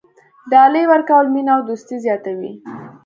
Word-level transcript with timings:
ډالۍ 0.51 0.83
ورکول 0.89 1.25
مینه 1.33 1.51
او 1.55 1.61
دوستي 1.69 1.95
زیاتوي. 2.05 2.51